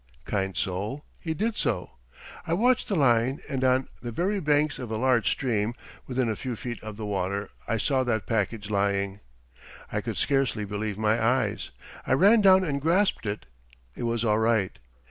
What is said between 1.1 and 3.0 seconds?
he did so. I watched the